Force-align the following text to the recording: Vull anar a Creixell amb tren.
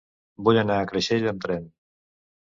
Vull 0.45 0.59
anar 0.61 0.77
a 0.83 0.87
Creixell 0.91 1.27
amb 1.31 1.43
tren. 1.43 1.67